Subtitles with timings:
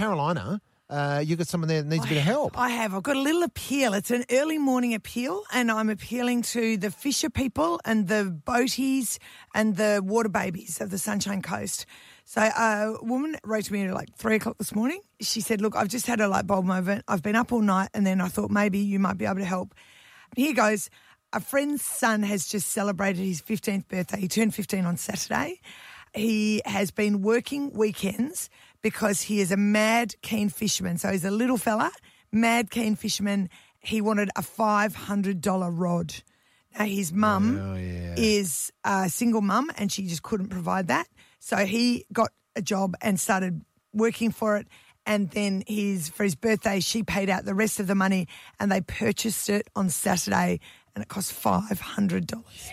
[0.00, 2.58] Carolina, uh, you got someone there that needs a bit of help.
[2.58, 2.94] I have.
[2.94, 3.92] I've got a little appeal.
[3.92, 9.18] It's an early morning appeal, and I'm appealing to the fisher people and the boaties
[9.54, 11.84] and the water babies of the Sunshine Coast.
[12.24, 15.02] So a woman wrote to me at like three o'clock this morning.
[15.20, 17.04] She said, "Look, I've just had a light bulb moment.
[17.06, 19.44] I've been up all night, and then I thought maybe you might be able to
[19.44, 19.74] help."
[20.34, 20.88] Here goes.
[21.34, 24.18] A friend's son has just celebrated his 15th birthday.
[24.18, 25.60] He turned 15 on Saturday.
[26.12, 28.50] He has been working weekends
[28.82, 30.98] because he is a mad keen fisherman.
[30.98, 31.90] So he's a little fella,
[32.32, 33.48] mad keen fisherman.
[33.78, 36.14] He wanted a $500 rod.
[36.78, 38.14] Now his mum Oh, yeah.
[38.16, 41.08] is a single mum and she just couldn't provide that.
[41.40, 43.62] So he got a job and started
[43.92, 44.68] working for it.
[45.06, 48.28] And then his for his birthday, she paid out the rest of the money
[48.60, 50.60] and they purchased it on Saturday
[50.94, 52.70] and it cost five hundred dollars.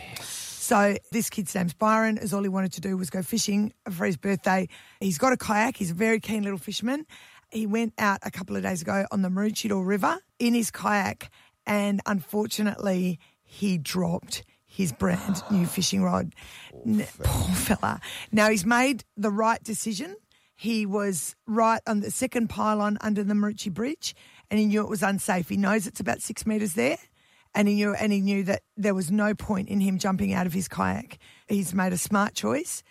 [0.67, 2.17] So this kid's name's Byron.
[2.17, 4.67] Is all he wanted to do was go fishing for his birthday.
[4.99, 5.77] He's got a kayak.
[5.77, 7.05] He's a very keen little fisherman.
[7.53, 11.29] He went out a couple of days ago on the Maroochydore River in his kayak,
[11.65, 16.35] and unfortunately, he dropped his brand new fishing rod.
[16.85, 18.01] N- Poor fella.
[18.33, 20.17] Now he's made the right decision.
[20.53, 24.13] He was right on the second pylon under the Maroochy Bridge,
[24.51, 25.47] and he knew it was unsafe.
[25.47, 26.97] He knows it's about six metres there
[27.57, 30.45] and he knew and he knew that there was no point in him jumping out
[30.45, 31.17] of his kayak.
[31.47, 32.83] He's made a smart choice.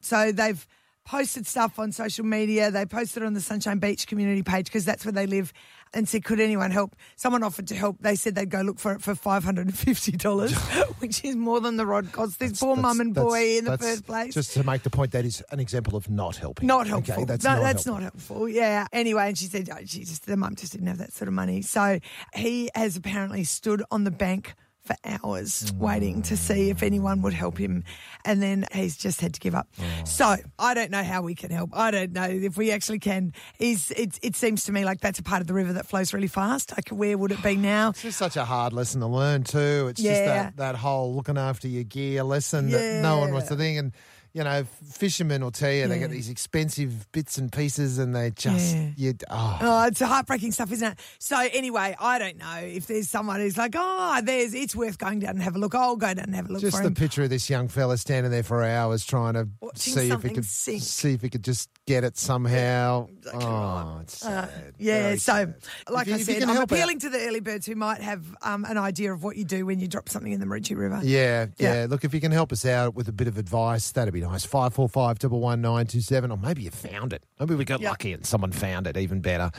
[0.00, 0.66] So they've
[1.04, 2.70] posted stuff on social media.
[2.70, 5.52] They posted on the Sunshine Beach community page because that's where they live
[5.94, 6.96] and said, Could anyone help?
[7.16, 7.96] Someone offered to help.
[8.00, 10.52] They said they'd go look for it for five hundred and fifty dollars,
[10.98, 13.78] which is more than the rod cost this poor mum and That's- boy in the
[13.78, 14.34] first place.
[14.34, 16.66] Just to make the point, that is an example of not helping.
[16.66, 17.14] Not helpful.
[17.14, 17.92] Okay, that's no, not that's helpful.
[17.94, 18.48] not helpful.
[18.48, 18.86] Yeah.
[18.92, 21.34] Anyway, and she said, oh, she just the mum just didn't have that sort of
[21.34, 21.62] money.
[21.62, 21.98] So
[22.34, 24.54] he has apparently stood on the bank
[24.84, 26.86] for hours waiting to see if mm.
[26.86, 27.84] anyone would help him,
[28.24, 29.68] and then he's just had to give up.
[29.80, 30.04] Oh.
[30.04, 31.70] So I don't know how we can help.
[31.72, 33.32] I don't know if we actually can.
[33.58, 34.18] Is it?
[34.22, 36.72] It seems to me like that's a part of the river that flows really fast.
[36.76, 37.90] Like where would it be now?
[37.90, 39.86] It's just such a hard lesson to learn too.
[39.88, 43.54] It's just that, that whole looking after your gear lesson that no one wants to
[43.54, 43.58] Yeah.
[43.58, 43.78] think.
[43.78, 43.92] And
[44.34, 48.32] you know, fishermen will tell you they get these expensive bits and pieces, and they
[48.32, 48.90] just Yeah.
[48.96, 49.14] you.
[49.30, 50.98] Oh, Oh, it's heartbreaking stuff, isn't it?
[51.20, 55.20] So anyway, I don't know if there's someone who's like, oh, there's it's worth going
[55.20, 55.74] down and have a look.
[55.76, 56.94] I'll go down and have a look just the him.
[56.94, 60.30] picture of this young fella standing there for hours trying to Watching see if he
[60.30, 60.82] could sink.
[60.82, 63.06] see if he could just get it somehow.
[63.18, 64.74] exactly oh, it's Uh, sad.
[64.78, 65.54] yeah, Very so sad.
[65.88, 68.24] like you- I said, I'm help out- appealing to the early birds who might have
[68.42, 71.00] um, an idea of what you do when you drop something in the Maroochy River.
[71.04, 71.86] Yeah, yeah, Yeah.
[71.88, 74.44] Look, if you can help us out with a bit of advice, that'd be nice.
[74.44, 77.22] Five four five double one nine two seven, or maybe you found it.
[77.38, 77.90] Maybe we got Yeah.
[77.90, 78.96] lucky and someone found it.
[78.96, 79.50] Even better.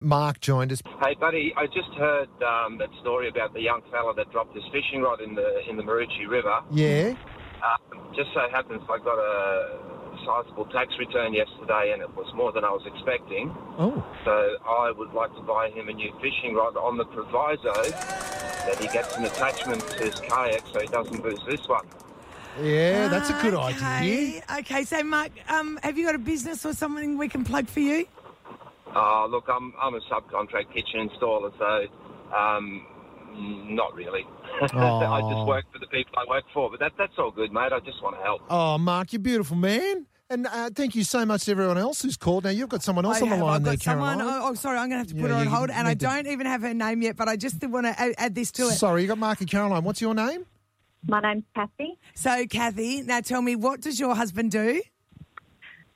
[0.00, 0.82] Mark joined us.
[1.04, 4.64] Hey, buddy, I just heard um, that story about the young fella that dropped his
[4.72, 6.60] fishing rod in the in the Maroochy River.
[6.70, 7.14] Yeah.
[7.62, 7.76] Uh,
[8.14, 9.78] just so happens I got a
[10.26, 13.50] sizable tax return yesterday, and it was more than I was expecting.
[13.78, 14.32] Oh, So
[14.66, 17.72] I would like to buy him a new fishing rod on the proviso
[18.66, 21.86] that he gets an attachment to his kayak so he doesn't lose this one.
[22.60, 23.08] Yeah.
[23.08, 23.84] That's a good okay.
[23.84, 24.42] idea.
[24.58, 27.80] Okay, so Mark, um, have you got a business or something we can plug for
[27.80, 28.06] you?
[28.94, 32.86] Uh, look, I'm I'm a subcontract kitchen installer, so um,
[33.74, 34.22] not really.
[34.62, 37.72] I just work for the people I work for, but that that's all good, mate.
[37.72, 38.42] I just want to help.
[38.50, 40.06] Oh, Mark, you're beautiful, man.
[40.28, 42.44] And uh, thank you so much to everyone else who's called.
[42.44, 43.44] Now you've got someone else I on the have.
[43.44, 44.18] line I've there, got someone.
[44.18, 44.40] Caroline.
[44.42, 45.92] Oh, oh, sorry, I'm going to have to Yeah, put her on hold, and I
[45.92, 48.62] don't even have her name yet, but I just want to add, add this to
[48.62, 48.72] it.
[48.72, 49.84] Sorry, you got Mark and Caroline.
[49.84, 50.46] What's your name?
[51.06, 51.98] My name's Kathy.
[52.14, 54.82] So, Kathy, now tell me, what does your husband do?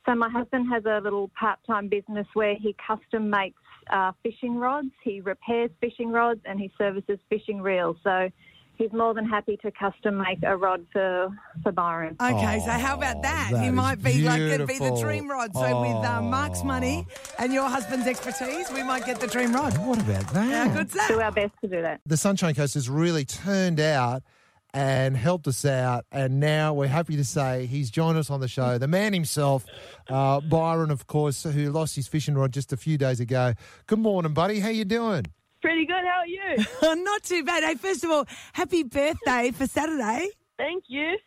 [0.05, 4.89] So my husband has a little part-time business where he custom makes uh, fishing rods.
[5.03, 7.97] He repairs fishing rods and he services fishing reels.
[8.03, 8.29] So
[8.77, 11.29] he's more than happy to custom make a rod for
[11.61, 12.15] for Byron.
[12.21, 13.49] Okay, so how about that?
[13.51, 15.53] that he might be like it'd be the dream rod.
[15.53, 17.05] So with uh, Mark's money
[17.37, 19.77] and your husband's expertise, we might get the dream rod.
[19.85, 20.67] What about that?
[20.67, 21.99] How good's Do our best to do that.
[22.05, 24.23] the Sunshine Coast has really turned out
[24.73, 26.05] and helped us out.
[26.11, 28.77] And now we're happy to say he's joined us on the show.
[28.77, 29.65] The man himself,
[30.09, 33.53] uh, Byron, of course, who lost his fishing rod just a few days ago.
[33.87, 34.59] Good morning, buddy.
[34.59, 35.25] How you doing?
[35.61, 36.03] Pretty good.
[36.03, 37.03] How are you?
[37.03, 37.63] Not too bad.
[37.63, 40.29] Hey, first of all, happy birthday for Saturday.
[40.57, 41.17] Thank you.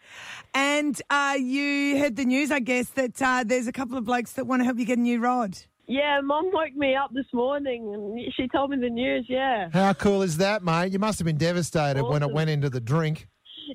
[0.55, 4.32] And uh, you heard the news, I guess, that uh, there's a couple of blokes
[4.32, 5.56] that want to help you get a new rod.
[5.87, 9.26] Yeah, Mum woke me up this morning and she told me the news.
[9.29, 9.70] Yeah.
[9.73, 10.93] How cool is that, mate?
[10.93, 13.26] You must have been devastated when it went into the drink.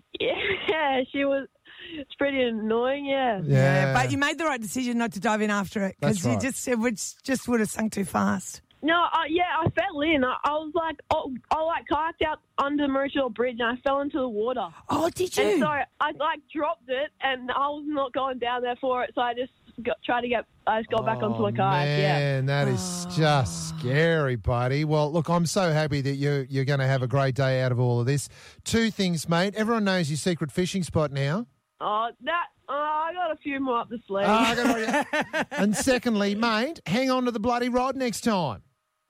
[0.19, 1.47] Yeah, she was.
[1.93, 3.05] It's pretty annoying.
[3.05, 3.41] Yeah.
[3.43, 3.93] Yeah.
[3.93, 6.49] But you made the right decision not to dive in after it because That's you
[6.49, 8.61] just it would, just would have sunk too fast.
[8.81, 10.23] No, uh, yeah, I fell in.
[10.23, 14.01] I, I was like, oh, I like kayaked out under Maroochydore Bridge and I fell
[14.01, 14.67] into the water.
[14.89, 15.43] Oh, did you?
[15.43, 15.59] And you?
[15.59, 19.11] so I like dropped it and I was not going down there for it.
[19.15, 19.51] So I just
[19.83, 20.45] got, tried to get.
[20.67, 21.99] I just got back onto Oh, a kayak.
[21.99, 22.17] Yeah.
[22.17, 24.83] Man, that is just scary, buddy.
[24.83, 27.71] Well, look, I'm so happy that you're you're going to have a great day out
[27.71, 28.27] of all of this.
[28.63, 29.53] Two things, mate.
[29.55, 31.45] Everyone knows your secret fishing spot now.
[31.79, 32.45] Oh, that.
[32.67, 34.25] Uh, I got a few more up the sleeve.
[34.27, 38.63] Ah, and secondly, mate, hang on to the bloody rod next time.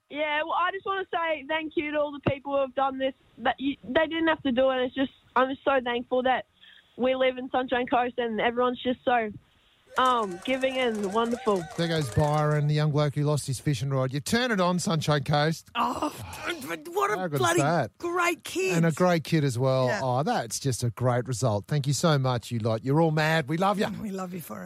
[0.10, 2.76] Yeah, well, I just want to say thank you to all the people who have
[2.76, 3.14] done this.
[3.40, 4.78] That you, they didn't have to do it.
[4.86, 6.46] It's just I'm just so thankful that
[6.98, 9.32] we live in Sunshine Coast and everyone's just so
[9.98, 11.64] um giving and wonderful.
[11.78, 14.14] There goes Byron, the young bloke who lost his fishing rod.
[14.14, 16.14] You turn it on, Sunshine Coast, Oh,
[16.94, 17.98] what a good is bloody that?
[17.98, 18.78] great kid.
[18.78, 19.88] and a great kid as well.
[19.88, 20.02] Yeah.
[20.04, 21.66] Oh, that's just a great result.
[21.68, 22.86] Thank you so much, you lot.
[22.86, 23.48] You're all mad.
[23.50, 23.88] We love you.
[24.02, 24.64] We love you for it.